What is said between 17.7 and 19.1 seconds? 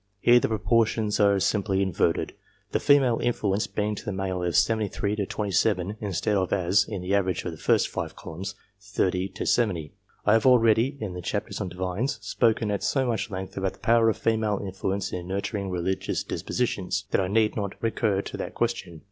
recur to that question.